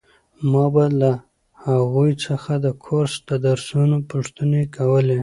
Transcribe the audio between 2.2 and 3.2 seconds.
څخه د کورس